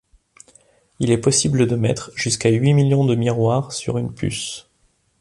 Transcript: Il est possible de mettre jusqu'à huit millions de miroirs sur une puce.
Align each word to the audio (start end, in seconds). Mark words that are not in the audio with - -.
Il 0.97 1.11
est 1.11 1.19
possible 1.19 1.67
de 1.67 1.75
mettre 1.75 2.09
jusqu'à 2.15 2.49
huit 2.49 2.73
millions 2.73 3.05
de 3.05 3.13
miroirs 3.13 3.71
sur 3.71 3.99
une 3.99 4.11
puce. 4.11 4.67